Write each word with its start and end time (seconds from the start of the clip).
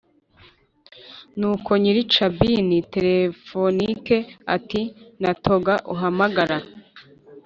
nuko 1.39 1.71
nyiri 1.81 2.01
cabine 2.13 2.77
telephonique 2.93 4.17
ati 4.55 4.81
«natoga 5.21 5.73
uhamagara 5.93 6.57